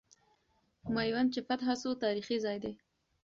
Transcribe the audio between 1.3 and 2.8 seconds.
چې فتح سو، تاریخي ځای دی.